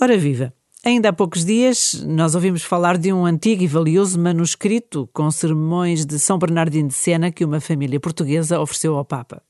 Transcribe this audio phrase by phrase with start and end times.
[0.00, 0.54] Ora viva!
[0.84, 6.06] Ainda há poucos dias nós ouvimos falar de um antigo e valioso manuscrito com sermões
[6.06, 9.42] de São Bernardino de Sena que uma família portuguesa ofereceu ao Papa.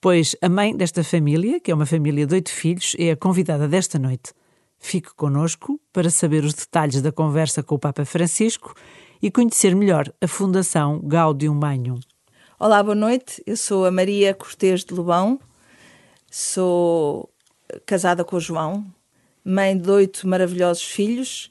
[0.00, 3.68] Pois a mãe desta família, que é uma família de oito filhos, é a convidada
[3.68, 4.32] desta noite.
[4.80, 8.74] Fique conosco para saber os detalhes da conversa com o Papa Francisco
[9.22, 12.00] e conhecer melhor a Fundação Gaudium Magnum.
[12.58, 13.40] Olá, boa noite.
[13.46, 15.38] Eu sou a Maria Cortês de Lobão,
[16.28, 17.30] sou
[17.86, 18.84] casada com o João,
[19.44, 21.48] mãe de oito maravilhosos filhos,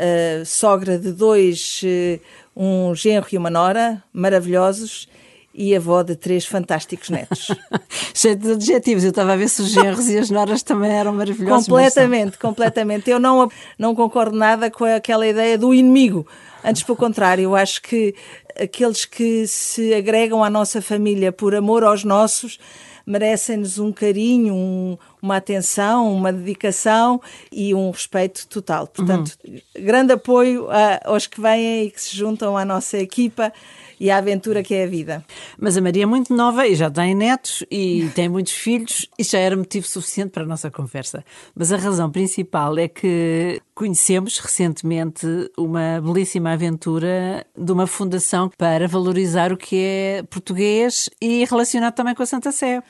[0.00, 2.20] uh, sogra de dois, uh,
[2.56, 5.08] um genro e uma nora, maravilhosos,
[5.56, 7.48] e avó de três fantásticos netos.
[8.12, 11.14] Cheio de adjetivos, eu estava a ver se os genros e as noras também eram
[11.14, 11.66] maravilhosos.
[11.66, 13.10] Completamente, completamente.
[13.10, 16.26] Eu não, não concordo nada com aquela ideia do inimigo.
[16.66, 18.12] Antes, pelo contrário, eu acho que
[18.60, 22.58] aqueles que se agregam à nossa família por amor aos nossos
[23.06, 28.88] merecem-nos um carinho, um, uma atenção, uma dedicação e um respeito total.
[28.88, 29.60] Portanto, uhum.
[29.78, 33.52] grande apoio a, aos que vêm e que se juntam à nossa equipa
[33.98, 35.24] e a aventura que é a vida.
[35.58, 39.22] Mas a Maria é muito nova e já tem netos e tem muitos filhos, e
[39.22, 41.24] já era motivo suficiente para a nossa conversa.
[41.54, 48.86] Mas a razão principal é que conhecemos recentemente uma belíssima aventura de uma fundação para
[48.88, 52.82] valorizar o que é português e relacionado também com a Santa Sé.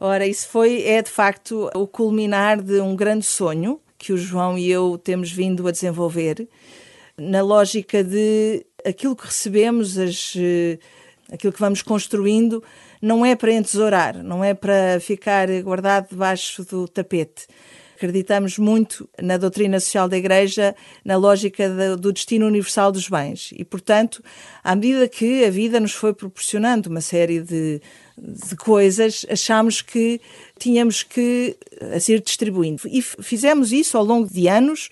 [0.00, 4.56] Ora, isso foi, é de facto o culminar de um grande sonho que o João
[4.56, 6.48] e eu temos vindo a desenvolver,
[7.16, 10.78] na lógica de aquilo que recebemos, as, eh,
[11.32, 12.62] aquilo que vamos construindo,
[13.00, 17.46] não é para entesourar, não é para ficar guardado debaixo do tapete.
[17.96, 20.72] Acreditamos muito na doutrina social da Igreja,
[21.04, 23.50] na lógica do destino universal dos bens.
[23.56, 24.22] E, portanto,
[24.62, 27.82] à medida que a vida nos foi proporcionando uma série de,
[28.16, 30.20] de coisas, achámos que
[30.60, 31.56] tínhamos que
[31.92, 32.82] a ser distribuindo.
[32.86, 34.90] E fizemos isso ao longo de anos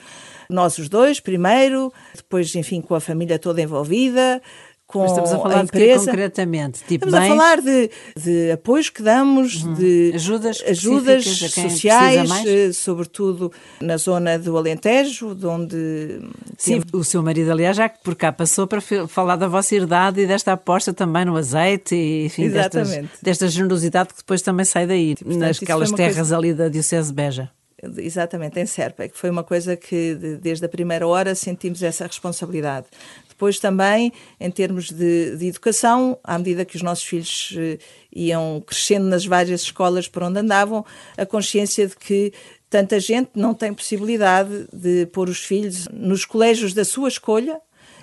[0.48, 4.40] nós os dois, primeiro, depois, enfim, com a família toda envolvida,
[4.86, 6.00] com Mas estamos a falar a empresa.
[6.00, 6.84] de concretamente?
[6.84, 7.32] Tipo estamos bens...
[7.32, 9.74] a falar de, de apoios que damos, uhum.
[9.74, 16.20] de ajudas, ajudas sociais, eh, sobretudo na zona do Alentejo, de onde...
[16.56, 20.26] Sim, o seu marido, aliás, já por cá passou para falar da vossa herdade e
[20.26, 22.88] desta aposta também no azeite e, enfim, destas,
[23.20, 26.36] desta generosidade que depois também sai daí, Portanto, nasquelas terras coisa...
[26.36, 27.50] ali da Diocese de Beja.
[27.98, 32.86] Exatamente, em Serpa, que foi uma coisa que desde a primeira hora sentimos essa responsabilidade.
[33.28, 37.78] Depois também, em termos de, de educação, à medida que os nossos filhos eh,
[38.10, 40.86] iam crescendo nas várias escolas por onde andavam,
[41.18, 42.32] a consciência de que
[42.70, 47.60] tanta gente não tem possibilidade de pôr os filhos nos colégios da sua escolha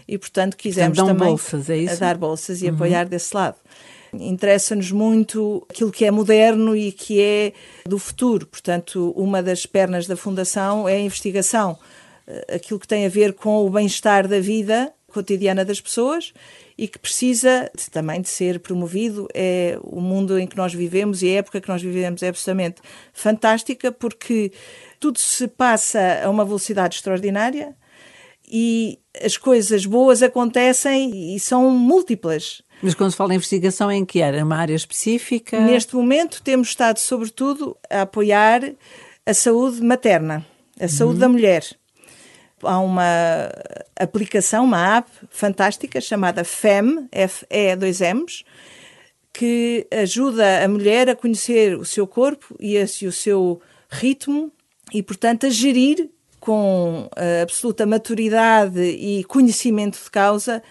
[0.08, 2.76] e, portanto, quisemos então, também bolsas, é dar bolsas e uhum.
[2.76, 3.58] apoiar desse lado.
[4.20, 7.54] Interessa-nos muito aquilo que é moderno e que é
[7.86, 8.46] do futuro.
[8.46, 11.78] Portanto, uma das pernas da Fundação é a investigação.
[12.28, 16.34] Eh, aquilo que tem a ver com o bem-estar da vida cotidiana das pessoas
[16.78, 19.28] e que precisa também de ser promovido.
[19.34, 22.82] É o mundo em que nós vivemos e a época que nós vivemos é absolutamente
[23.14, 24.52] fantástica porque
[25.00, 27.76] tudo se passa a uma velocidade extraordinária
[28.56, 32.62] e as coisas boas acontecem e são múltiplas.
[32.84, 34.44] Mas quando se fala em investigação, em que era?
[34.44, 35.60] Uma área específica?
[35.60, 38.62] Neste momento temos estado, sobretudo, a apoiar
[39.26, 40.46] a saúde materna,
[40.80, 41.20] a saúde uhum.
[41.20, 41.66] da mulher.
[42.62, 43.50] Há uma
[44.00, 48.44] aplicação, uma app fantástica chamada FEM, F-E-2-M's,
[49.34, 53.60] que ajuda a mulher a conhecer o seu corpo e o seu
[53.90, 54.52] ritmo
[54.94, 56.08] e, portanto, a gerir
[56.44, 57.08] com
[57.42, 60.62] absoluta maturidade e conhecimento de causa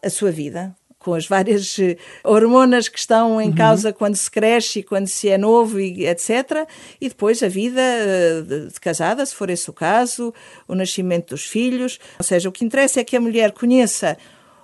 [0.00, 3.54] a sua vida com as várias eh, hormonas que estão em uhum.
[3.54, 6.68] causa quando se cresce e quando se é novo e etc.
[7.00, 10.32] E depois a vida eh, de casada, se for esse o caso,
[10.68, 11.98] o nascimento dos filhos.
[12.18, 14.18] Ou seja, o que interessa é que a mulher conheça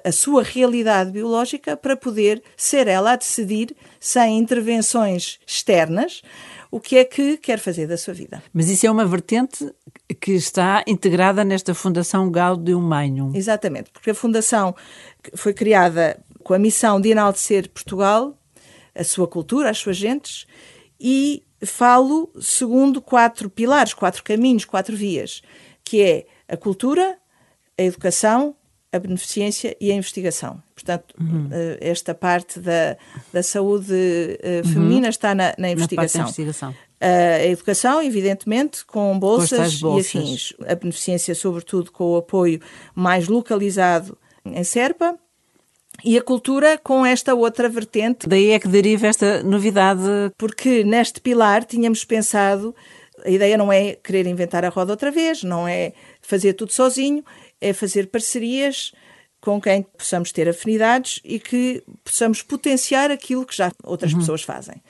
[0.04, 6.22] a sua realidade biológica para poder ser ela a decidir, sem intervenções externas,
[6.70, 8.42] o que é que quer fazer da sua vida.
[8.52, 9.72] Mas isso é uma vertente
[10.20, 13.32] que está integrada nesta Fundação Gaudium Magnum.
[13.34, 14.74] Exatamente, porque a Fundação
[15.34, 18.36] foi criada com a missão de enaltecer Portugal,
[18.94, 20.46] a sua cultura, as suas gentes,
[20.98, 25.42] e falo segundo quatro pilares, quatro caminhos, quatro vias,
[25.84, 27.18] que é a cultura,
[27.78, 28.55] a educação,
[28.92, 30.62] a beneficência e a investigação.
[30.74, 31.48] Portanto, uhum.
[31.50, 32.96] Eh, esta parte da,
[33.32, 34.72] da saúde uhum.
[34.72, 35.10] feminina uhum.
[35.10, 36.22] está na, na investigação.
[36.22, 36.74] Na investigação.
[36.98, 40.52] A educação, evidentemente, com bolsas, com bolsas, e afins.
[40.66, 42.60] A beneficência, sobretudo, com o apoio
[42.94, 45.18] mais localizado em Serpa
[46.04, 48.26] e a cultura com esta outra vertente.
[48.26, 50.02] Daí é que deriva esta novidade.
[50.38, 52.74] Porque neste pilar tínhamos pensado
[53.24, 57.24] a ideia não é querer inventar a roda outra vez, não é fazer tudo sozinho,
[57.60, 58.92] é fazer parcerias
[59.40, 64.18] com quem possamos ter afinidades e que possamos potenciar aquilo que já outras uhum.
[64.18, 64.82] pessoas fazem.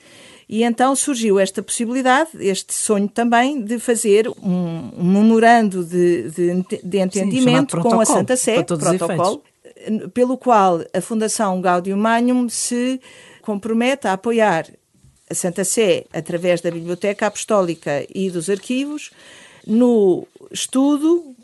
[0.49, 6.81] E então surgiu esta possibilidade, este sonho também, de fazer um, um memorando de, de,
[6.83, 9.43] de entendimento Sim, com a Santa Sé, protocolo,
[10.13, 12.99] pelo qual a Fundação Gaudium Magnum se
[13.41, 14.65] compromete a apoiar
[15.29, 19.11] a Santa Sé através da Biblioteca Apostólica e dos arquivos
[19.67, 21.35] no estudo,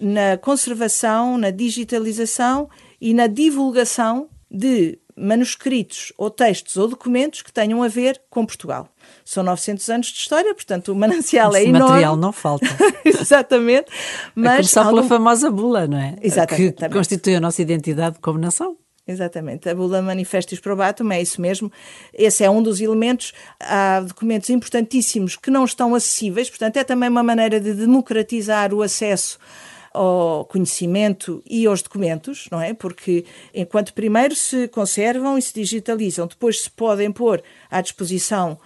[0.00, 2.68] na conservação, na digitalização
[3.00, 8.88] e na divulgação de manuscritos ou textos ou documentos que tenham a ver com Portugal.
[9.24, 11.88] São 900 anos de história, portanto o manancial Esse é enorme.
[11.88, 12.66] material não falta.
[13.04, 13.90] Exatamente.
[14.34, 14.96] Mas a começar algum...
[14.96, 16.16] pela famosa bula, não é?
[16.22, 16.76] Exatamente.
[16.76, 18.76] Que constitui a nossa identidade como nação.
[19.06, 19.68] Exatamente.
[19.68, 21.70] A bula Manifestis Probatum é isso mesmo.
[22.14, 23.32] Esse é um dos elementos.
[23.58, 28.82] Há documentos importantíssimos que não estão acessíveis, portanto, é também uma maneira de democratizar o
[28.82, 29.38] acesso
[29.92, 32.72] ao conhecimento e aos documentos, não é?
[32.72, 38.58] Porque enquanto primeiro se conservam e se digitalizam, depois se podem pôr à disposição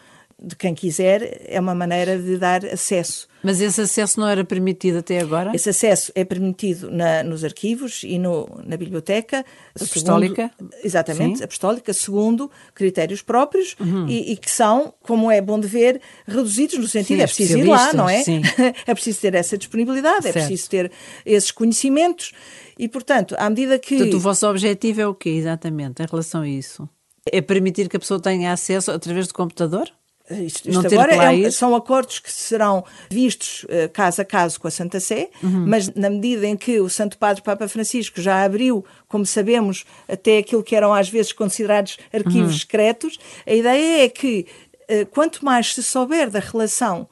[0.43, 3.29] de quem quiser, é uma maneira de dar acesso.
[3.43, 5.53] Mas esse acesso não era permitido até agora?
[5.55, 9.45] Esse acesso é permitido na, nos arquivos e no, na biblioteca.
[9.75, 10.51] Apostólica?
[10.57, 11.45] Segundo, exatamente, Sim.
[11.45, 14.09] apostólica, segundo critérios próprios uhum.
[14.09, 17.59] e, e, que são, como é bom de ver, reduzidos no sentido, Sim, é preciso
[17.59, 18.23] ir lá, não é?
[18.23, 18.41] Sim.
[18.87, 20.37] é preciso ter essa disponibilidade, certo.
[20.37, 20.93] é preciso ter
[21.27, 22.33] esses conhecimentos
[22.79, 23.97] e, portanto, à medida que...
[23.97, 26.89] Portanto, o vosso objetivo é o quê, exatamente, em relação a isso?
[27.31, 29.91] É permitir que a pessoa tenha acesso através do computador?
[30.31, 34.71] Isto, isto agora é, são acordos que serão vistos uh, caso a caso com a
[34.71, 35.67] Santa Sé, uhum.
[35.67, 40.39] mas na medida em que o Santo Padre Papa Francisco já abriu, como sabemos, até
[40.39, 42.59] aquilo que eram às vezes considerados arquivos uhum.
[42.59, 44.47] secretos, a ideia é que
[44.89, 47.07] uh, quanto mais se souber da relação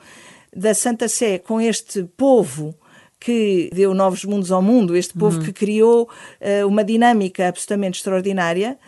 [0.55, 2.75] da Santa Sé com este povo
[3.21, 5.45] que deu novos mundos ao mundo, este povo uhum.
[5.45, 6.09] que criou
[6.41, 8.79] uh, uma dinâmica absolutamente extraordinária,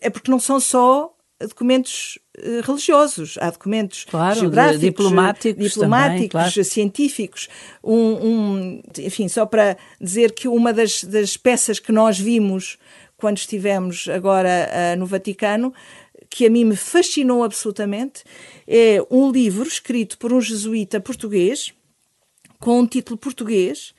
[0.00, 1.14] é porque não são só
[1.46, 6.64] documentos eh, religiosos, há documentos claro, geográficos, diplomáticos, diplomáticos também, claro.
[6.64, 7.48] científicos.
[7.82, 12.78] Um, um, enfim, só para dizer que uma das, das, peças que nós vimos
[13.16, 15.72] quando estivemos agora uh, no Vaticano,
[16.30, 18.22] que a mim me fascinou absolutamente,
[18.66, 21.72] é um livro escrito por um jesuíta português,
[22.58, 23.94] com um título português,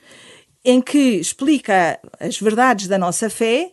[0.64, 3.72] em que explica as verdades da nossa fé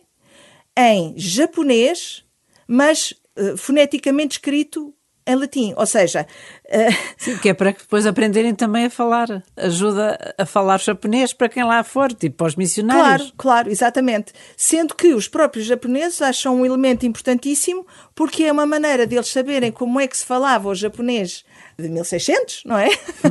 [0.76, 2.24] em japonês,
[2.66, 4.94] mas uh, foneticamente escrito
[5.26, 6.26] em latim, ou seja...
[6.66, 6.96] Uh...
[7.16, 11.48] Sim, que é para que depois aprenderem também a falar, ajuda a falar japonês para
[11.48, 13.30] quem lá for, tipo para os missionários.
[13.30, 14.32] Claro, claro, exatamente.
[14.56, 19.70] Sendo que os próprios japoneses acham um elemento importantíssimo porque é uma maneira deles saberem
[19.70, 21.44] como é que se falava o japonês
[21.78, 22.88] de 1600, não é?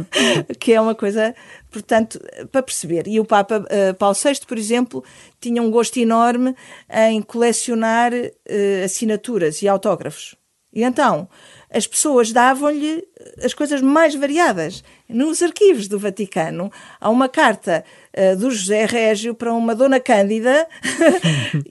[0.59, 1.35] que é uma coisa,
[1.69, 2.19] portanto,
[2.51, 3.07] para perceber.
[3.07, 5.03] E o Papa uh, Paulo VI, por exemplo,
[5.39, 6.55] tinha um gosto enorme
[6.89, 10.35] em colecionar uh, assinaturas e autógrafos.
[10.71, 11.27] E então,
[11.71, 13.03] as pessoas davam-lhe
[13.43, 14.83] as coisas mais variadas.
[15.07, 16.71] Nos arquivos do Vaticano
[17.01, 17.83] há uma carta
[18.15, 20.67] uh, do José Régio para uma Dona Cândida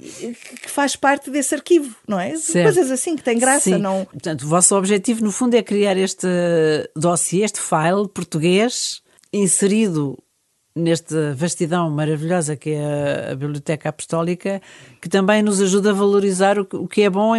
[0.62, 2.36] que faz parte desse arquivo, não é?
[2.36, 2.64] Certo.
[2.64, 3.70] Coisas assim que têm graça.
[3.70, 3.78] Sim.
[3.78, 4.04] Não...
[4.04, 6.26] Portanto, o vosso objetivo, no fundo, é criar este
[6.96, 9.00] dossiê, este file português
[9.32, 10.18] inserido
[10.78, 14.62] nesta vastidão maravilhosa que é a, Biblioteca Apostólica,
[15.00, 17.32] que também nos ajuda a valorizar o, que é bom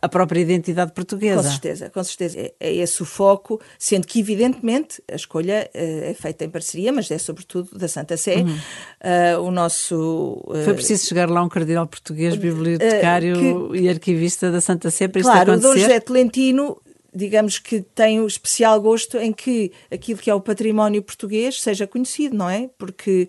[0.00, 1.42] a própria identidade portuguesa.
[1.42, 2.38] Com certeza, com certeza.
[2.38, 6.92] É, é esse o foco, sendo que, evidentemente, a escolha uh, é feita em parceria,
[6.92, 8.36] mas é sobretudo da Santa Sé.
[8.36, 8.48] Uhum.
[8.48, 10.42] Uh, o nosso.
[10.46, 15.08] Uh, Foi preciso chegar lá um cardeal português, bibliotecário que, e arquivista da Santa Sé
[15.08, 15.60] para claro, isto acontecer.
[15.60, 16.80] Claro, o Dom José Tolentino
[17.14, 21.86] digamos que tem o especial gosto em que aquilo que é o património português seja
[21.86, 22.68] conhecido, não é?
[22.76, 23.28] Porque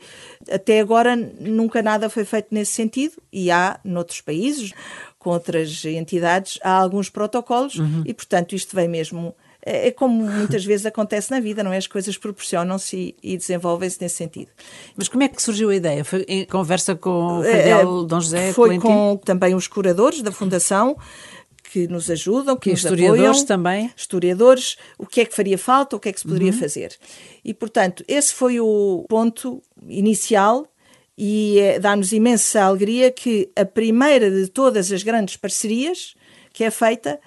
[0.52, 4.74] até agora nunca nada foi feito nesse sentido e há noutros países,
[5.18, 8.04] com outras entidades, há alguns protocolos uhum.
[8.06, 9.34] e, portanto, isto vem mesmo.
[9.66, 11.78] É, é como muitas vezes acontece na vida, não é?
[11.78, 14.50] As coisas proporcionam-se e, desenvolvem-se nesse sentido.
[14.96, 16.06] Mas como é que surgiu a ideia?
[16.06, 20.32] Foi em conversa com o Cardeal é, Dom José Foi com também os curadores da
[20.32, 20.98] Fundação
[21.72, 23.92] que nos ajudam, que, nos historiadores apoiam, também.
[23.96, 26.60] Historiadores, o que é que faria falta, o que é que se poderia uhum.
[26.60, 26.98] fazer.
[27.46, 30.68] E, portanto, esse foi o ponto inicial
[31.18, 36.16] e é, dá-nos imensa alegria que a primeira de todas as grandes parcerias
[36.52, 37.20] que é feita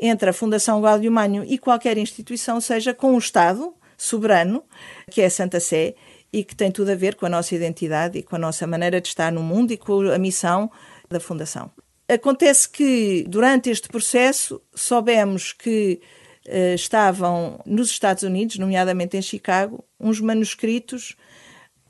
[0.00, 4.64] entre a Fundação Gaudium Magnum e qualquer instituição seja com o Estado soberano,
[5.10, 5.94] que é a Santa Sé,
[6.32, 9.00] e que tem tudo a ver com a nossa identidade e com a nossa maneira
[9.00, 10.70] de estar no mundo e com a missão
[11.10, 11.70] da Fundação.
[12.08, 16.00] Acontece que, durante este processo, soubemos que
[16.46, 21.16] uh, estavam nos Estados Unidos, nomeadamente em Chicago, uns manuscritos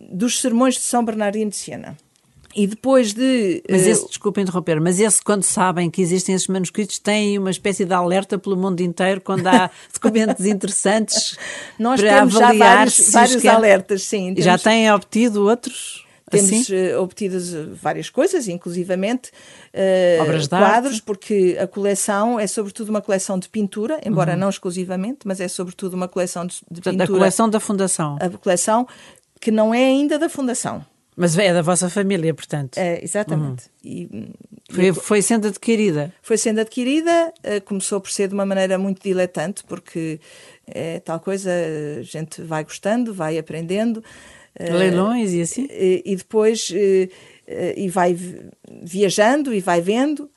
[0.01, 1.97] dos sermões de São Bernardino de Siena.
[2.55, 3.63] E depois de.
[3.69, 7.51] Mas esse, uh, desculpa interromper, mas esse, quando sabem que existem esses manuscritos, têm uma
[7.51, 11.39] espécie de alerta pelo mundo inteiro quando há documentos interessantes
[11.79, 14.35] Nós para temos avaliar já vários, vários alertas, sim.
[14.35, 16.05] Temos, já têm obtido outros?
[16.33, 16.93] Temos assim?
[16.95, 19.31] uh, obtidas várias coisas, inclusivamente
[19.75, 24.39] uh, quadros, porque a coleção é sobretudo uma coleção de pintura, embora uhum.
[24.39, 27.05] não exclusivamente, mas é sobretudo uma coleção de, de Portanto, pintura.
[27.05, 28.19] A coleção da Fundação.
[28.21, 28.87] A coleção
[29.41, 30.85] que não é ainda da Fundação.
[31.15, 32.79] Mas é da vossa família, portanto.
[32.79, 33.65] É, exatamente.
[33.85, 33.91] Uhum.
[34.11, 34.33] E,
[34.71, 36.13] foi, foi sendo adquirida?
[36.23, 37.33] Foi sendo adquirida,
[37.67, 40.19] começou por ser de uma maneira muito diletante, porque
[40.67, 41.51] é tal coisa,
[41.99, 44.03] a gente vai gostando, vai aprendendo.
[44.59, 45.67] Uh, Leilões e assim?
[45.71, 48.17] E, e depois uh, e vai
[48.83, 50.31] viajando e vai vendo,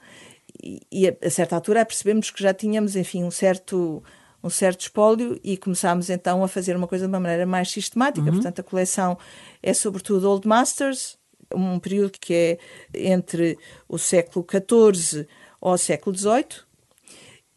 [0.61, 4.03] e, e a, a certa altura percebemos que já tínhamos, enfim, um certo
[4.43, 8.27] um certo espólio e começámos então a fazer uma coisa de uma maneira mais sistemática.
[8.27, 8.33] Uhum.
[8.33, 9.17] Portanto, a coleção
[9.61, 11.17] é sobretudo Old Masters,
[11.51, 12.57] um período que é
[12.93, 13.57] entre
[13.89, 15.27] o século XIV
[15.59, 16.61] ao século XVIII,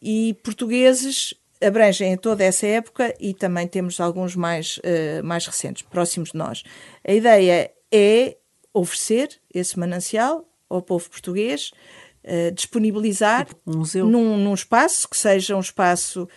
[0.01, 6.31] e portugueses abrangem toda essa época e também temos alguns mais, uh, mais recentes, próximos
[6.31, 6.63] de nós.
[7.05, 8.37] A ideia é
[8.73, 11.71] oferecer esse manancial ao povo português,
[12.23, 14.05] uh, disponibilizar um museu.
[14.05, 16.27] Num, num espaço que seja um espaço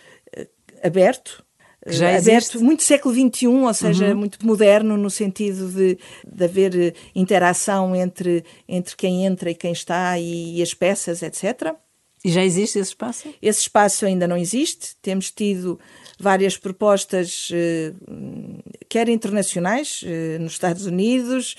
[0.83, 1.43] aberto,
[1.87, 2.57] já aberto, existe.
[2.59, 4.15] muito século XXI, ou seja, Uhum.
[4.15, 10.17] muito moderno no sentido de, de haver interação entre, entre quem entra e quem está
[10.17, 11.75] e, e as peças, etc.
[12.23, 13.27] E já existe esse espaço?
[13.41, 14.95] Esse espaço ainda não existe.
[15.01, 15.77] Temos tido
[16.17, 17.91] várias propostas, eh,
[18.87, 21.55] quer internacionais, eh, nos Estados Unidos,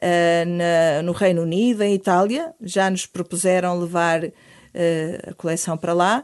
[0.00, 2.54] eh, no Reino Unido, em Itália.
[2.62, 4.24] Já nos propuseram levar
[5.26, 6.22] a coleção para lá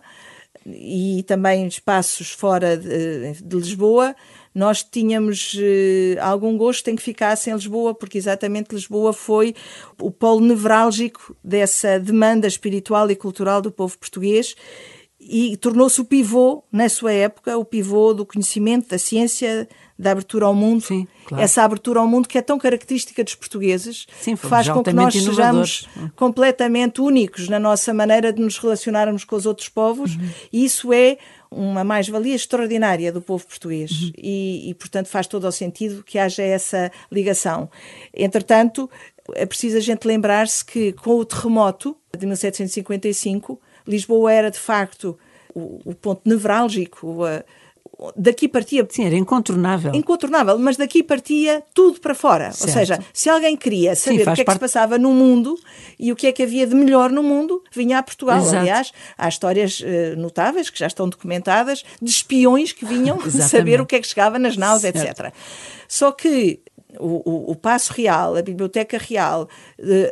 [0.66, 4.14] e também espaços fora de, de Lisboa,
[4.54, 9.54] nós tínhamos eh, algum gosto em que ficasse em Lisboa, porque exatamente Lisboa foi
[10.00, 14.54] o polo nevrálgico dessa demanda espiritual e cultural do povo português
[15.24, 20.46] e tornou-se o pivô, na sua época, o pivô do conhecimento, da ciência, da abertura
[20.46, 20.80] ao mundo.
[20.82, 21.44] Sim, claro.
[21.44, 24.92] Essa abertura ao mundo que é tão característica dos portugueses, Sim, que faz com que
[24.92, 25.86] nós inovadores.
[25.92, 30.28] sejamos completamente únicos na nossa maneira de nos relacionarmos com os outros povos, Uhum.
[30.52, 31.16] e isso é
[31.54, 34.12] uma mais-valia extraordinária do povo português Uhum.
[34.16, 37.70] e, e, portanto, faz todo o sentido que haja essa ligação.
[38.14, 38.90] Entretanto,
[39.34, 45.18] é preciso a gente lembrar-se que com o terremoto de 1755, Lisboa era de facto
[45.54, 47.44] o, o ponto nevrálgico, a,
[48.16, 48.86] daqui partia.
[48.90, 49.94] Sim, era incontornável.
[49.94, 52.52] Incontornável, mas daqui partia tudo para fora.
[52.52, 52.68] Certo.
[52.68, 55.58] Ou seja, se alguém queria saber Sim, o que é que se passava no mundo
[55.98, 58.38] e o que é que havia de melhor no mundo, vinha a Portugal.
[58.38, 58.56] Exato.
[58.56, 63.86] Aliás, há histórias eh, notáveis que já estão documentadas de espiões que vinham saber o
[63.86, 64.98] que é que chegava nas naus, Certo.
[64.98, 65.32] etc.
[65.86, 66.60] Só que
[66.98, 69.48] o, o, o Paço Real, a Biblioteca Real,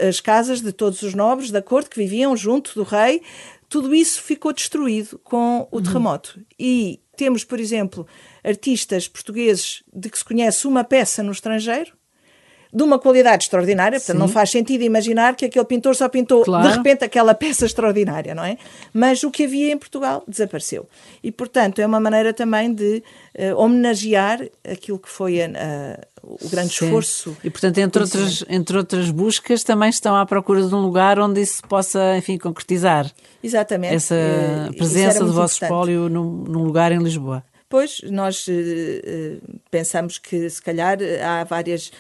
[0.09, 3.23] as casas de todos os nobres da corte que viviam junto do rei,
[3.69, 6.41] tudo isso ficou destruído com o terremoto.
[6.59, 8.07] E temos, por exemplo,
[8.43, 11.93] artistas portugueses de que se conhece uma peça no estrangeiro,
[12.73, 14.21] de uma qualidade extraordinária, portanto Sim.
[14.21, 16.69] não faz sentido imaginar que aquele pintor só pintou Claro.
[16.69, 18.57] de repente aquela peça extraordinária, não é?
[18.95, 20.89] Mas o que havia em Portugal desapareceu.
[21.23, 23.03] E, portanto, é uma maneira também de
[23.35, 25.51] eh, homenagear aquilo que foi a-
[26.41, 26.87] o grande Sim.
[26.87, 27.37] esforço.
[27.43, 31.41] E, portanto, entre outras, entre outras buscas, também estão à procura de um lugar onde
[31.41, 33.11] isso possa, enfim, concretizar.
[33.43, 33.95] Exatamente.
[33.95, 37.43] Essa Eh, presença do vosso espólio num, num lugar em Lisboa.
[37.69, 39.39] Pois, nós eh,
[39.71, 41.93] pensamos que se calhar há várias,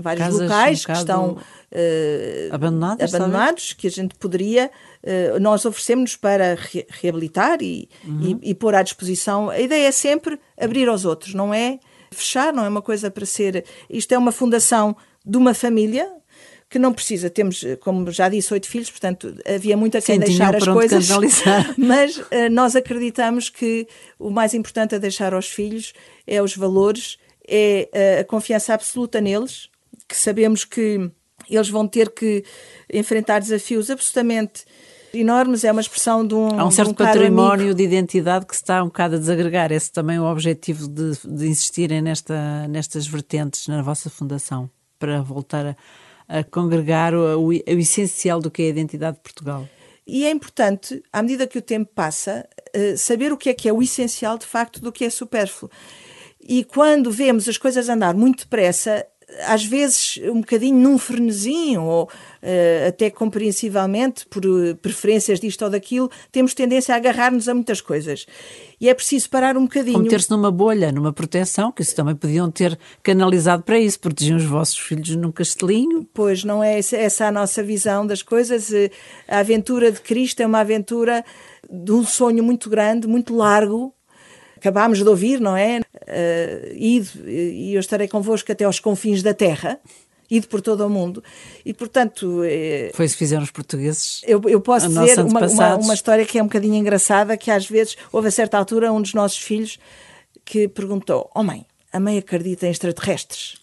[0.00, 1.36] vários Casas locais que estão
[1.70, 4.70] eh, Abandonadas, abandonados que a gente poderia,
[5.04, 8.40] eh, nós oferecemos para re- reabilitar e, Uhum.
[8.42, 9.50] e, e pôr à disposição.
[9.50, 11.78] A ideia é sempre abrir aos outros, não é
[12.14, 13.64] fechar, não é uma coisa para ser.
[13.90, 16.10] Isto é uma fundação de uma família.
[16.66, 20.16] Que não precisa, temos, eh, como já disse, oito filhos, portanto havia muito a quem
[20.16, 21.08] Sim, deixar as coisas.
[21.78, 23.86] Mas eh, nós acreditamos que
[24.18, 25.92] o mais importante a deixar aos filhos
[26.26, 27.16] é os valores,
[27.46, 29.68] é eh, a confiança absoluta neles,
[30.08, 31.10] que sabemos que
[31.48, 32.42] eles vão ter que
[32.92, 34.64] enfrentar desafios absolutamente
[35.14, 35.64] enormes.
[35.64, 36.58] É uma expressão de um.
[36.58, 37.74] Há um de certo caro património amigo.
[37.74, 39.72] de identidade que se está um bocado a desagregar.
[39.72, 45.22] Esse também é o objetivo de, de insistirem nesta, nestas vertentes na vossa fundação, para
[45.22, 45.76] voltar
[46.28, 49.68] a, a congregar o, o, o essencial do que é a identidade de Portugal.
[50.06, 53.68] E é importante, à medida que o tempo passa, eh, saber o que é que
[53.68, 55.70] é o essencial de facto do que é supérfluo.
[56.46, 59.06] E quando vemos as coisas andar muito depressa,
[59.46, 65.70] às vezes um bocadinho num frenesinho, ou uh, até compreensivamente, por uh, preferências disto ou
[65.70, 68.26] daquilo, temos tendência a agarrar-nos a muitas coisas.
[68.80, 69.96] E é preciso parar um bocadinho.
[69.96, 74.36] Ou meter-se numa bolha, numa proteção, que isso também podiam ter canalizado para isso, protegiam
[74.36, 76.06] os vossos filhos num castelinho.
[76.12, 78.72] Pois, não é essa a nossa visão das coisas.
[78.72, 78.90] Eh,
[79.28, 81.24] a aventura de Cristo é uma aventura
[81.70, 83.93] de um sonho muito grande, muito largo,
[84.64, 85.80] acabámos de ouvir, não é?
[85.80, 89.78] Uh, e eu estarei convosco até aos confins da terra.
[90.30, 91.22] Ide por todo o mundo.
[91.66, 92.42] E, portanto.
[92.44, 94.22] É, Foi isso que fizeram os portugueses.
[94.26, 97.68] Eu, eu posso dizer uma, uma, uma, história que é um bocadinho engraçada: que às
[97.68, 99.78] vezes, houve a certa altura, um dos nossos filhos
[100.42, 103.56] que perguntou: Oh mãe, a mãe acredita em extraterrestres?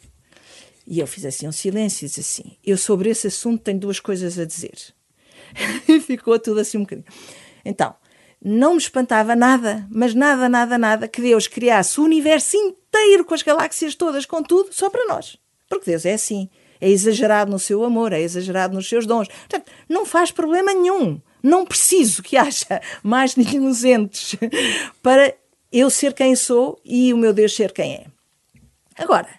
[0.86, 4.00] E eu fiz assim um silêncio e disse assim: Eu sobre esse assunto tenho duas
[4.00, 4.77] coisas a dizer.
[5.89, 7.08] e ficou tudo assim um bocadinho.
[7.65, 7.96] Então,
[8.44, 13.34] não me espantava nada, mas nada, nada, nada, que Deus criasse o universo inteiro com
[13.34, 15.38] as galáxias todas, com tudo, só para nós.
[15.70, 16.50] Porque Deus é assim.
[16.80, 19.28] É exagerado no seu amor, é exagerado nos seus dons.
[19.28, 21.22] Portanto, não faz problema nenhum.
[21.44, 24.36] Não preciso que haja mais nenhum entes
[25.04, 25.36] para
[25.72, 28.06] eu ser quem sou e o meu Deus ser quem é.
[28.98, 29.30] Agora,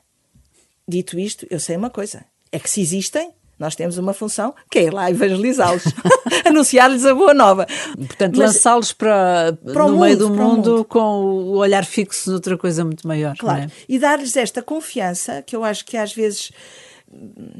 [0.87, 4.81] dito isto, eu sei uma coisa: é que se existem, nós temos uma função que
[4.81, 5.85] é ir lá evangelizá-los,
[6.45, 7.67] anunciar-lhes a boa nova.
[7.97, 12.59] Portanto, lançá-los para, para no mundo, meio do mundo, mundo, com o olhar fixo noutra
[12.59, 13.37] coisa muito maior.
[13.39, 13.63] Claro.
[13.63, 13.69] É?
[13.89, 16.51] E dar-lhes esta confiança, que eu acho que às vezes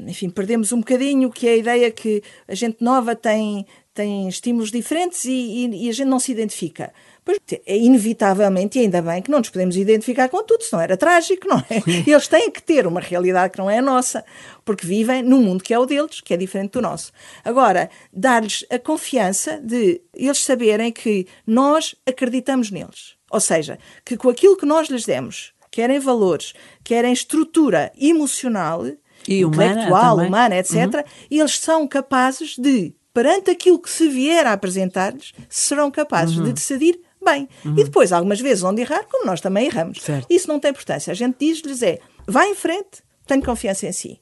[0.07, 4.71] enfim, perdemos um bocadinho, que é a ideia que a gente nova tem, tem estímulos
[4.71, 6.91] diferentes e, e, e, a gente não se identifica.
[7.23, 10.97] Pois é inevitavelmente, e ainda bem que não nos podemos identificar com tudo, senão era
[10.97, 11.81] trágico, não é?
[12.05, 14.25] Eles têm que ter uma realidade que não é a nossa,
[14.65, 17.13] porque vivem num mundo que é o deles, que é diferente do nosso.
[17.45, 23.15] Agora, dar-lhes a confiança de eles saberem que nós acreditamos neles.
[23.31, 28.85] Ou seja, que com aquilo que nós lhes demos, querem valores, querem estrutura emocional,
[29.27, 30.27] e humana intelectual, também.
[30.27, 31.03] humana, etc., uhum.
[31.31, 36.45] eles são capazes de, perante aquilo que se vier a apresentar-lhes, serão capazes uhum.
[36.45, 37.47] de decidir bem.
[37.63, 37.75] Uhum.
[37.77, 40.01] E depois, algumas vezes, onde errar, como nós também erramos.
[40.01, 40.27] Certo.
[40.29, 41.11] Isso não tem importância.
[41.11, 44.19] A gente diz-lhes é, vá em frente, tenho confiança em si.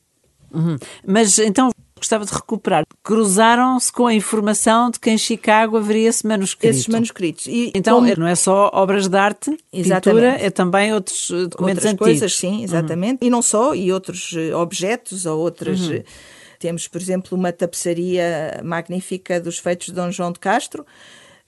[0.54, 0.78] Uhum.
[1.06, 2.84] Mas então gostava de recuperar.
[3.04, 6.76] Cruzaram-se com a informação de que em Chicago haveria esse manuscrito.
[6.76, 7.46] Esses manuscritos.
[7.46, 8.14] E então como...
[8.18, 10.26] não é só obras de arte, exatamente.
[10.26, 12.08] pintura, é também outros eh, documentos Outras antigos.
[12.08, 13.22] coisas, sim, exatamente.
[13.22, 13.28] Uhum.
[13.28, 15.80] E não só, e outros eh, objetos ou outras...
[15.80, 16.04] Uhum.
[16.62, 20.86] Temos, por exemplo, uma tapeçaria magnífica dos feitos de Dom João de Castro,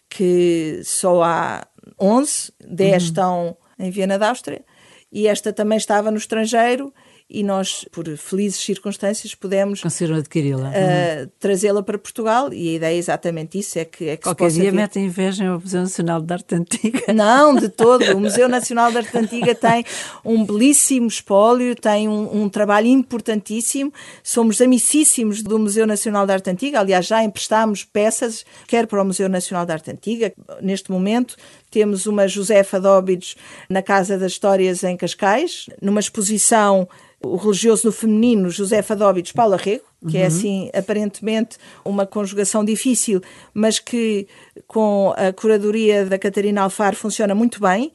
[0.10, 1.68] que só há
[2.02, 3.08] 11, 10 uhum.
[3.08, 4.66] estão em Viena da Áustria,
[5.12, 6.92] e esta também estava no estrangeiro
[7.34, 12.96] e nós, por felizes circunstâncias, pudemos conseguiram adquiri-la, uh, trazê-la para Portugal e a ideia
[12.96, 16.32] é exatamente isso, é que, é que Qualquer dia mete inveja ao Museu Nacional de
[16.32, 17.14] Arte Antiga.
[17.14, 18.04] Não, de todo.
[18.16, 19.84] O Museu Nacional de Arte Antiga tem
[20.24, 23.92] um belíssimo espólio, tem um, um trabalho importantíssimo.
[24.22, 26.80] Somos amicíssimos do Museu Nacional de Arte Antiga.
[26.80, 30.34] Aliás, já emprestámos peças, quer para o Museu Nacional de Arte Antiga.
[30.62, 31.36] Neste momento
[31.74, 33.36] temos uma Josefa Dóbidos
[33.68, 36.88] na Casa das Histórias em Cascais, numa exposição
[37.20, 40.26] o religioso no feminino, José Fadóbitos, Paula Rego, que é, uhum.
[40.26, 43.22] é assim aparentemente uma conjugação difícil,
[43.54, 44.28] mas que
[44.68, 47.94] com a curadoria da Catarina Alfaro funciona muito bem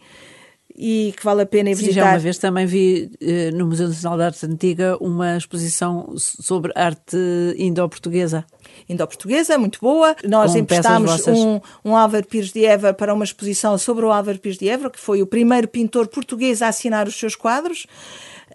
[0.81, 2.05] e que vale a pena ir Sim, visitar.
[2.05, 6.73] Já uma vez também vi eh, no Museu Nacional de Arte Antiga uma exposição sobre
[6.77, 7.17] arte
[7.59, 8.45] indo-portuguesa.
[8.89, 10.15] Indo-portuguesa, muito boa.
[10.25, 14.39] Nós Com emprestámos um, um Álvaro Pires de Évora para uma exposição sobre o Álvaro
[14.39, 17.85] Pires de Évora, que foi o primeiro pintor português a assinar os seus quadros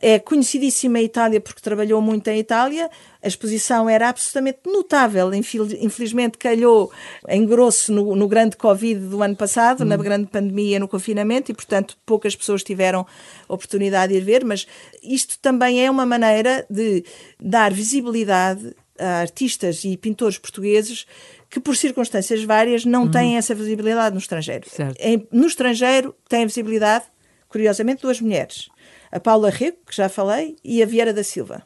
[0.05, 2.89] é conhecidíssima em Itália porque trabalhou muito em Itália.
[3.23, 5.31] A exposição era absolutamente notável.
[5.33, 6.91] Infelizmente calhou
[7.29, 9.85] em grosso no, no grande Covid do ano passado, hum.
[9.85, 13.07] na grande pandemia, no confinamento, e portanto poucas pessoas tiveram
[13.47, 14.67] oportunidade de ir ver, mas
[15.01, 17.05] isto também é uma maneira de
[17.39, 21.07] dar visibilidade a artistas e pintores portugueses
[21.49, 23.11] que, por circunstâncias várias, não uhum.
[23.11, 24.67] têm essa visibilidade no estrangeiro.
[24.99, 27.05] Em, no estrangeiro têm visibilidade,
[27.47, 28.67] curiosamente, duas mulheres
[29.13, 31.61] a Paula Rego, que já falei, e a Vieira da Silva.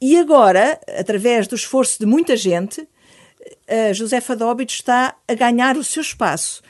[0.00, 2.86] E agora, através do esforço de muita gente,
[3.68, 6.62] a Josefa Dóbito está a ganhar o seu espaço.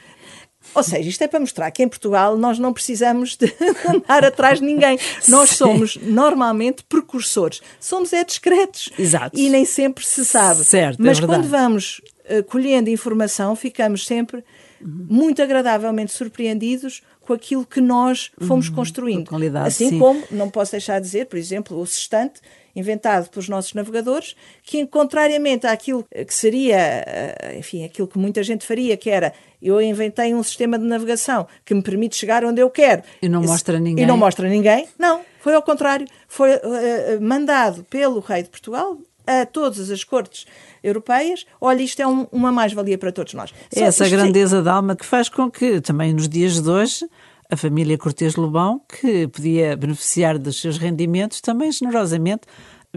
[0.73, 3.53] Ou seja, isto é para mostrar que em Portugal nós não precisamos de
[3.87, 4.97] andar atrás de ninguém.
[5.27, 5.55] Nós Sim.
[5.57, 7.61] somos normalmente precursores.
[7.79, 8.89] Somos é discretos.
[8.97, 9.39] Exato.
[9.39, 10.63] E nem sempre se sabe.
[10.63, 14.43] Certo, é Mas é quando vamos uh, colhendo informação, ficamos sempre
[14.81, 19.29] muito agradavelmente surpreendidos com aquilo que nós fomos Uhum, construindo.
[19.65, 19.99] assim sim.
[19.99, 22.39] como, não posso deixar de dizer, por exemplo, o sextante,
[22.75, 28.65] inventado pelos nossos navegadores, que contrariamente àquilo que seria, eh, enfim, aquilo que muita gente
[28.65, 32.69] faria, que era eu inventei um sistema de navegação que me permite chegar onde eu
[32.69, 33.01] quero.
[33.21, 34.03] E não mostra ninguém.
[34.03, 34.87] E não mostra ninguém.
[34.99, 36.05] Não, foi ao contrário.
[36.27, 40.45] Foi eh, mandado pelo rei de Portugal a todas as cortes
[40.83, 41.45] europeias.
[41.59, 43.53] Olha, isto é um- uma mais-valia para todos nós.
[43.75, 47.05] É essa isto- grandeza de alma que faz com que, também nos dias de hoje,
[47.49, 52.41] a família Cortês Lobão, que podia beneficiar dos seus rendimentos, também generosamente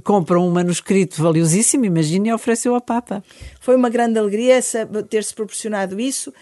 [0.04, 3.22] compra um manuscrito valiosíssimo, imagine, e ofereceu ao Papa.
[3.60, 4.60] Foi uma grande alegria
[5.10, 6.32] ter-se proporcionado isso.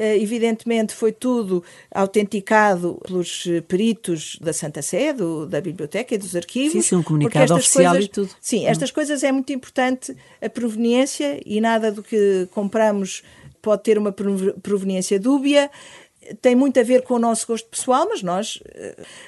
[0.00, 6.18] Eh, Evidentemente, foi tudo autenticado pelos eh, peritos da Santa Sé, do- da Biblioteca e
[6.18, 6.72] dos arquivos.
[6.72, 8.28] Sim, sim, um comunicado oficial coisas- e tudo.
[8.30, 8.36] Hum.
[8.40, 13.22] Sim, estas coisas é muito importante, a proveniência, e nada do que compramos
[13.60, 15.70] pode ter uma prov- proveniência dúbia.
[16.42, 18.60] Tem muito a ver com o nosso gosto pessoal, mas nós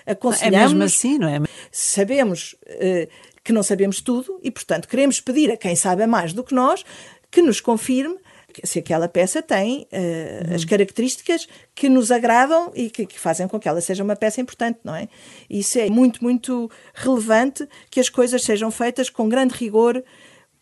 [0.06, 1.40] É aconselhamos mesmo assim, não é?
[1.72, 3.08] sabemos eh,
[3.42, 6.84] que não sabemos tudo e, portanto, queremos pedir a quem sabe mais do que nós
[7.30, 8.16] que nos confirme
[8.64, 13.58] se aquela peça tem eh, as características que nos agradam e que, que fazem com
[13.58, 15.08] que ela seja uma peça importante, não é?
[15.48, 20.02] Isso é muito, muito relevante que as coisas sejam feitas com grande rigor,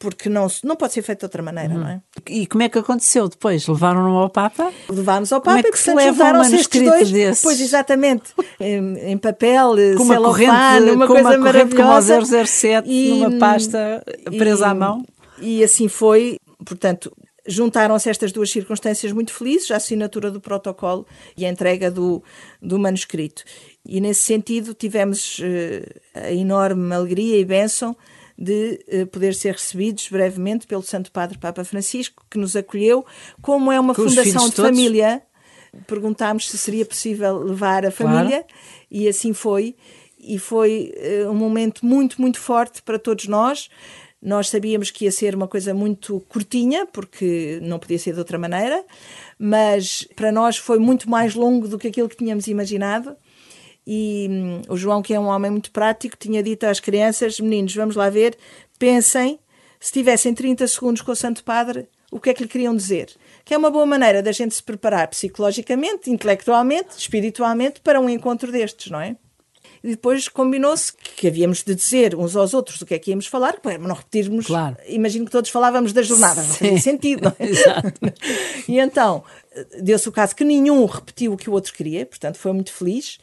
[0.00, 2.00] porque não, se- não pode ser feito de outra maneira, não é?
[2.30, 3.66] E como é que aconteceu depois?
[3.66, 4.72] Levaram-no ao Papa?
[4.88, 7.10] Levámos ao Como Papa é e, que se portanto, leva um manuscrito dois.
[7.10, 7.42] desses?
[7.42, 8.32] Pois, exatamente.
[8.60, 12.46] em, em papel, Com uma corrente, uma com coisa uma corrente como ao maravilhosa.
[12.46, 14.04] 007, E- numa pasta
[14.38, 15.04] presa à mão.
[15.40, 17.12] E assim foi, portanto,
[17.48, 21.06] juntaram-se estas duas circunstâncias muito felizes, a assinatura do protocolo
[21.36, 22.22] e a entrega do,
[22.62, 23.42] do manuscrito.
[23.84, 25.82] E nesse sentido tivemos eh,
[26.14, 27.96] a enorme alegria e bênção
[28.36, 33.04] de eh, poder ser recebidos brevemente pelo Santo Padre Papa Francisco, que nos acolheu,
[33.42, 34.70] como é uma Com fundação de todos?
[34.70, 35.22] família.
[35.86, 38.14] Perguntámos se seria possível levar a Claro.
[38.16, 38.44] família
[38.90, 39.74] e assim foi.
[40.20, 43.68] E foi eh, um momento muito, muito forte para todos nós.
[44.20, 48.36] Nós sabíamos que ia ser uma coisa muito curtinha, porque não podia ser de outra
[48.36, 48.84] maneira,
[49.38, 53.16] mas para nós foi muito mais longo do que aquilo que tínhamos imaginado.
[53.86, 57.74] E hum, o João, que é um homem muito prático, tinha dito às crianças: meninos,
[57.74, 58.36] vamos lá ver,
[58.78, 59.38] pensem,
[59.78, 63.10] se tivessem 30 segundos com o Santo Padre, o que é que lhe queriam dizer?
[63.44, 68.50] Que é uma boa maneira da gente se preparar psicologicamente, intelectualmente, espiritualmente para um encontro
[68.50, 69.16] destes, não é?
[69.82, 73.26] E depois combinou-se que havíamos de dizer uns aos outros o que é que íamos
[73.26, 74.46] falar, para não repetirmos.
[74.46, 74.76] Claro.
[74.88, 76.78] Imagino que todos falávamos da jornada, não fazia Sim.
[76.78, 77.46] sentido, não é?
[77.48, 78.00] Exato.
[78.68, 79.24] E então,
[79.80, 83.18] deu-se o caso que nenhum repetiu o que o outro queria, portanto foi muito feliz.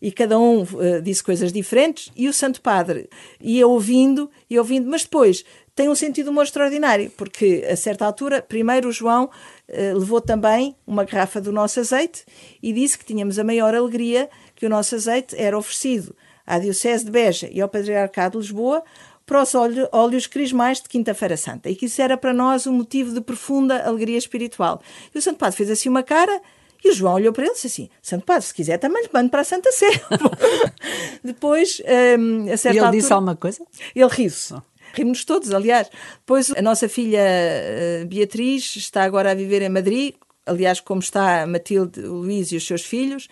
[0.00, 3.08] E cada um eh, disse coisas diferentes, e o Santo Padre
[3.40, 5.44] ia ouvindo e ouvindo, mas depois
[5.76, 9.30] tem um sentido humor extraordinário, porque a certa altura, primeiro o João
[9.68, 12.24] eh, levou também uma garrafa do nosso azeite
[12.60, 14.28] e disse que tínhamos a maior alegria
[14.62, 16.14] que o nosso azeite era oferecido
[16.46, 18.80] à Diocese de Beja e ao Patriarcado de Lisboa
[19.26, 22.72] para os óleo- óleos crismais de Quinta-feira Santa e que isso era para nós um
[22.72, 24.80] motivo de profunda alegria espiritual.
[25.12, 26.40] E o Santo Padre fez assim uma cara
[26.84, 29.08] e o João olhou para ele e disse assim: Santo Padre, se quiser também lhe
[29.12, 29.88] mando para a Santa Sé.
[31.24, 31.82] Depois,
[32.18, 33.64] hum, a E certa ele altura, disse alguma coisa?
[33.96, 34.54] ele riu-se.
[34.94, 35.88] Rimos todos, aliás.
[36.20, 41.46] Depois, a nossa filha eh, Beatriz está agora a viver em Madrid, aliás, como está
[41.46, 43.26] Matilde, o Luís e os seus filhos.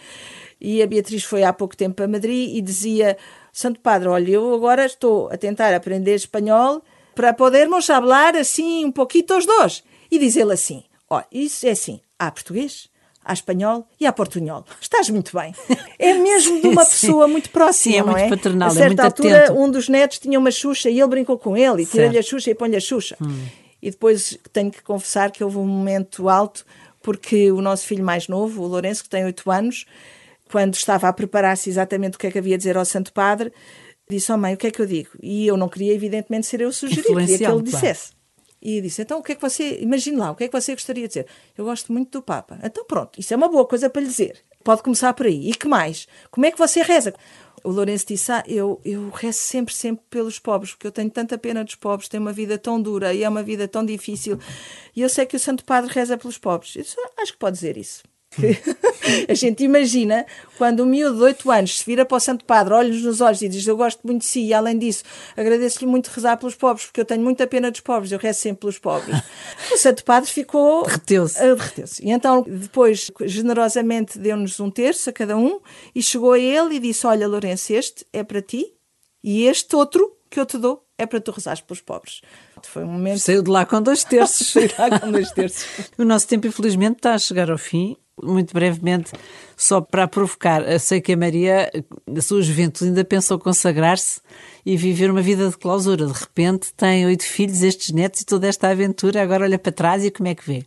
[0.61, 3.17] E a Beatriz foi há pouco tempo a Madrid e dizia:
[3.53, 6.83] Santo Padre, olha, eu agora estou a tentar aprender espanhol
[7.15, 9.83] para podermos falar assim um pouquinho os dois.
[10.11, 12.89] E diz ele assim: Ó, isso é assim, há português,
[13.25, 14.65] há espanhol e há portunhol.
[14.81, 15.55] Estás muito bem.
[15.99, 17.07] É mesmo de uma Sim, sim.
[17.07, 18.29] pessoa muito próxima, Sim, é não muito é?
[18.31, 19.61] paternal, A é certa muito altura, atento.
[19.61, 22.23] um dos netos tinha uma Xuxa e ele brincou com ele e tira-lhe a.
[22.23, 23.19] Xuxa e põe-lhe a Xuxa.
[23.83, 26.65] E depois tenho que confessar que houve um momento alto
[27.03, 29.85] porque o nosso filho mais novo, o Lourenço, que tem 8 anos,
[30.51, 33.53] quando estava a preparar-se exatamente o que é que havia a dizer ao Santo Padre,
[34.09, 35.11] disse: Oh mãe, o que é que eu digo?
[35.23, 37.71] E eu não queria, evidentemente, ser eu sugerir, queria que ele Influenciá-lo, claro.
[37.71, 38.13] dissesse.
[38.61, 39.79] E disse: Então, o que é que você.
[39.81, 41.27] Imagine lá, o que é que você gostaria de dizer?
[41.57, 42.59] Eu gosto muito do Papa.
[42.63, 44.39] Então, pronto, isso é uma boa coisa para lhe dizer.
[44.63, 45.49] Pode começar por aí.
[45.49, 46.07] E que mais?
[46.31, 47.15] Como é que você reza?
[47.65, 51.39] O Lourenço disse: Ah, eu, eu rezo sempre, sempre pelos pobres, porque eu tenho tanta
[51.39, 54.39] pena dos pobres, têm uma vida tão dura e é uma vida tão difícil.
[54.95, 56.77] E eu sei que o Santo Padre reza pelos pobres.
[56.77, 58.03] Eu disse, "Ah, acho que pode dizer isso.
[59.29, 60.25] a gente imagina
[60.57, 63.43] quando um miúdo de 8 anos se vira para o Santo Padre, olha-nos nos olhos
[63.43, 65.03] e diz: Eu gosto muito de si, e além disso,
[65.37, 68.61] agradeço-lhe muito rezar pelos pobres, porque eu tenho muita pena dos pobres, eu rezo sempre
[68.61, 69.21] pelos pobres.
[69.73, 70.85] o Santo Padre ficou.
[70.85, 71.39] Derreteu-se.
[71.39, 72.05] Ah, derreteu-se.
[72.05, 75.61] E então, depois, generosamente, deu-nos um terço a cada um
[75.95, 78.75] e chegou a ele e disse: Olha, Lourenço, este é para ti
[79.23, 82.21] e este outro que eu te dou é para tu rezares pelos pobres.
[82.63, 83.19] Foi um momento.
[83.19, 84.47] Saiu de lá com dois terços.
[84.53, 85.67] Sei lá, com dois terços.
[85.99, 87.97] o nosso tempo, infelizmente, está a chegar ao fim.
[88.23, 89.13] Muito brevemente,
[89.57, 90.63] só para provocar.
[90.71, 91.71] Eu sei que a Maria,
[92.07, 94.21] na sua juventude, ainda pensou consagrar-se
[94.65, 96.07] e viver uma vida de clausura.
[96.07, 99.23] De repente tem oito filhos, estes netos e toda esta aventura.
[99.23, 100.65] Agora olha para trás e como é que vê?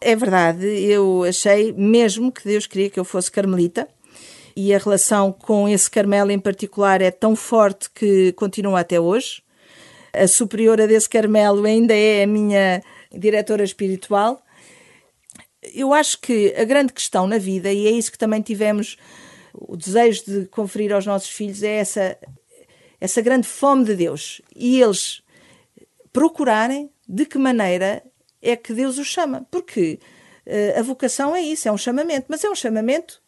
[0.00, 3.88] É verdade, eu achei mesmo que Deus queria que eu fosse carmelita
[4.56, 9.42] e a relação com esse Carmelo em particular é tão forte que continua até hoje.
[10.12, 12.80] A superiora desse Carmelo ainda é a minha
[13.12, 14.43] diretora espiritual.
[15.72, 18.96] Eu acho que a grande questão na vida, e é isso que também tivemos
[19.52, 22.18] o desejo de conferir aos nossos filhos, é essa,
[23.00, 24.42] essa grande fome de Deus.
[24.54, 25.22] E eles
[26.12, 28.02] procurarem de que maneira
[28.42, 29.46] é que Deus os chama.
[29.50, 29.98] Porque
[30.46, 33.22] uh, a vocação é isso, é um chamamento, mas é um chamamento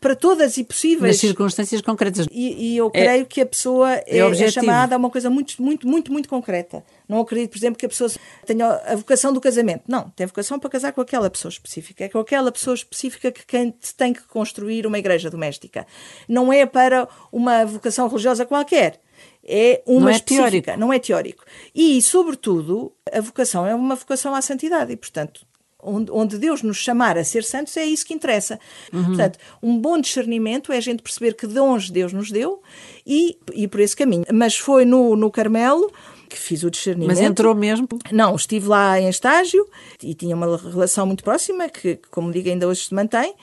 [0.00, 1.14] para todas e possíveis.
[1.14, 2.26] Nas circunstâncias concretas.
[2.30, 5.30] E, e eu é, creio que a pessoa é, é, é, chamada a uma coisa
[5.30, 6.84] muito, muito, muito, muito concreta.
[7.08, 8.10] Não acredito, por exemplo, que a pessoa
[8.46, 9.84] tenha a vocação do casamento.
[9.86, 12.04] Não, tem vocação para casar com aquela pessoa específica.
[12.04, 15.86] É com aquela pessoa específica que quem tem que construir uma igreja doméstica.
[16.28, 19.00] Não é para uma vocação religiosa qualquer
[19.44, 20.80] é uma não é específica, teórico.
[20.80, 21.44] não é teórico.
[21.74, 25.44] E, sobretudo, a vocação é uma vocação à santidade e, portanto,
[25.82, 28.58] onde, Deus nos chamar a ser santos, é isso que interessa.
[28.92, 29.06] Uhum.
[29.06, 32.62] Portanto, um bom discernimento é a gente perceber que dons Deus nos deu
[33.06, 34.24] e, e por esse caminho.
[34.32, 35.92] Mas foi no, no Carmelo
[36.32, 37.08] que fiz o discernimento.
[37.08, 37.86] Mas entrou mesmo?
[38.10, 39.66] Não, estive lá em estágio
[40.02, 43.34] e tinha uma relação muito próxima, que, como digo, ainda hoje se mantém,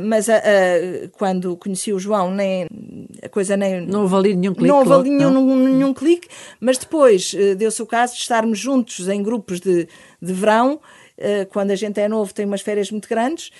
[0.00, 0.40] mas a, a,
[1.12, 2.66] quando conheci o João, nem,
[3.22, 3.86] a coisa nem...
[3.86, 4.68] Não ali nenhum clique?
[4.68, 9.08] Não ali nenhum, nenhum, nenhum clique, mas depois uh, deu-se o caso de estarmos juntos
[9.08, 9.86] em grupos de,
[10.20, 10.80] de verão,
[11.50, 13.50] quando a gente é novo tem umas férias muito grandes,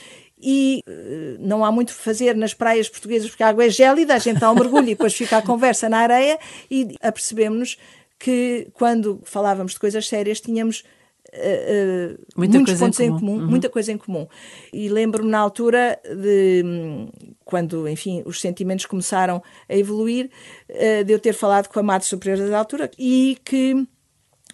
[0.40, 4.18] e uh, não há muito fazer nas praias portuguesas porque a água é gélida, a
[4.18, 6.38] gente dá um mergulho e depois fica a conversa na areia
[6.71, 7.77] e apercebemos-nos
[8.18, 10.85] que quando falávamos de coisas sérias tínhamos
[11.31, 13.51] Uh, uh, muitos pontos em comum, em comum uhum.
[13.51, 14.27] muita coisa em comum.
[14.73, 16.64] E lembro-me na altura de
[17.44, 20.31] quando, enfim, os sentimentos começaram a evoluir,
[20.71, 23.87] uh, de eu ter falado com a Madre Superior da altura e que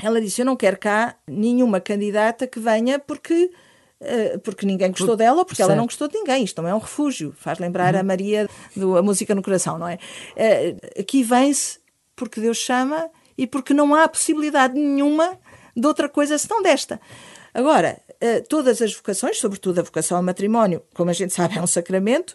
[0.03, 3.51] ela disse: Eu não quero cá nenhuma candidata que venha porque.
[4.43, 5.71] Porque ninguém gostou dela, porque certo.
[5.71, 6.45] ela não gostou de ninguém.
[6.45, 7.33] Isto não é um refúgio.
[7.39, 8.01] Faz lembrar uhum.
[8.01, 9.99] a Maria do A Música no Coração, não é?
[10.99, 11.79] Aqui vem-se
[12.15, 15.39] porque Deus chama e porque não há possibilidade nenhuma
[15.75, 17.01] de outra coisa senão desta.
[17.55, 21.63] Agora, eh, todas as vocações, sobretudo a vocação ao matrimónio, como a gente sabe, é
[21.63, 22.35] um sacramento,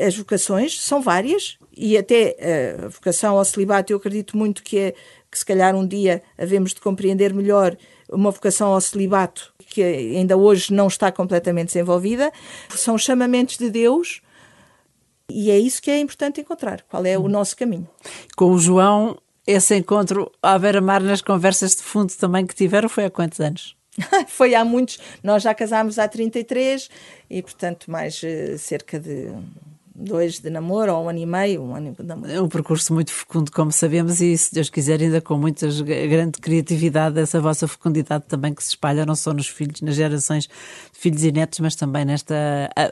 [0.00, 4.78] as vocações são várias e até eh, a vocação ao celibato eu acredito muito que
[4.78, 4.94] é
[5.30, 7.76] que se calhar um dia havemos de compreender melhor
[8.08, 12.32] uma vocação ao celibato que ainda hoje não está completamente desenvolvida.
[12.70, 14.20] São chamamentos de Deus
[15.28, 16.82] e é isso que é importante encontrar.
[16.82, 17.88] Qual é o nosso caminho?
[18.36, 23.04] Com o João esse encontro à beira-mar nas conversas de fundo também que tiveram foi
[23.04, 23.76] há quantos anos?
[24.28, 24.98] foi há muitos.
[25.22, 26.88] Nós já casámos há 33
[27.28, 29.32] e, portanto, mais uh, cerca de
[29.94, 32.32] dois de namoro, ou um ano e meio, um ano de namoro.
[32.32, 36.38] É um percurso muito fecundo, como sabemos, e se Deus quiser, ainda com muita grande
[36.40, 40.98] criatividade, essa vossa fecundidade também que se espalha não só nos filhos, nas gerações de
[40.98, 42.34] filhos e netos, mas também nesta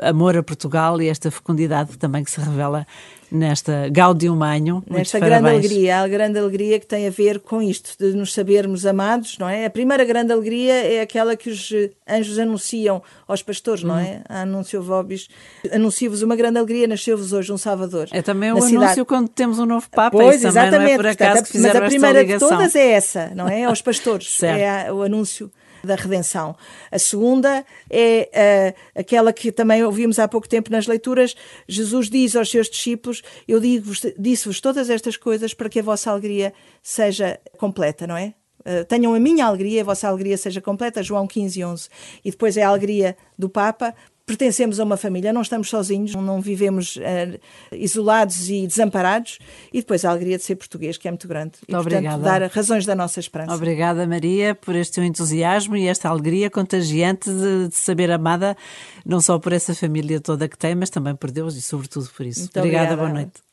[0.03, 2.87] amor a Portugal e esta fecundidade também que se revela
[3.33, 4.83] nesta Gaudium Magnum.
[4.89, 8.85] Nesta grande alegria, a grande alegria que tem a ver com isto, de nos sabermos
[8.85, 9.65] amados, não é?
[9.65, 11.73] A primeira grande alegria é aquela que os
[12.09, 14.23] anjos anunciam aos pastores, não é?
[14.29, 14.37] Uhum.
[14.43, 15.29] Anúncio vobis,
[15.73, 18.09] anuncio-vos uma grande alegria, nasceu-vos hoje um Salvador.
[18.13, 19.05] É também um anúncio cidade.
[19.05, 20.83] quando temos um novo Papa, pois, exatamente.
[20.83, 23.65] Não é por acaso Portanto, Mas a primeira de todas é essa, não é?
[23.65, 24.39] Aos pastores.
[24.53, 25.51] É o anúncio
[25.85, 26.57] da redenção.
[26.91, 31.35] A segunda é uh, aquela que também ouvimos há pouco tempo nas leituras.
[31.67, 33.61] Jesus diz aos seus discípulos: Eu
[34.19, 38.35] disse-vos todas estas coisas para que a vossa alegria seja completa, não é?
[38.61, 41.89] Uh, tenham a minha alegria, a vossa alegria seja completa, João 15, 11.
[42.25, 43.93] E depois é a alegria do Papa,
[44.27, 47.39] pertencemos a uma família, não estamos sozinhos, não vivemos uh,
[47.73, 49.39] isolados e desamparados,
[49.73, 51.53] e depois a alegria de ser português, que é muito grande.
[51.69, 52.17] E, Obrigada.
[52.17, 53.55] portanto, dar razões da nossa esperança.
[53.55, 58.57] Obrigada, Maria, por este teu entusiasmo e esta alegria contagiante de, de, saber amada,
[59.05, 62.25] não só por essa família toda que tem, mas também por Deus e, sobretudo, por
[62.27, 62.41] isso.
[62.41, 63.09] Muito obrigada, obrigada.
[63.09, 63.52] boa noite.